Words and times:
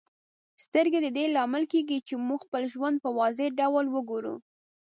سترګې 0.63 0.99
د 1.03 1.07
دې 1.17 1.25
لامل 1.35 1.63
کیږي 1.73 1.97
چې 2.07 2.13
موږ 2.27 2.39
خپل 2.45 2.63
ژوند 2.73 2.95
په 3.03 3.09
واضح 3.17 3.47
ډول 3.59 3.85
وګورو. 3.89 4.35